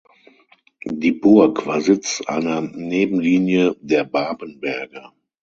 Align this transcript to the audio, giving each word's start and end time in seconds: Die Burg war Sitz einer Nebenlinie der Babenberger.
Die 0.89 1.11
Burg 1.11 1.67
war 1.67 1.79
Sitz 1.79 2.21
einer 2.25 2.61
Nebenlinie 2.61 3.75
der 3.81 4.03
Babenberger. 4.03 5.13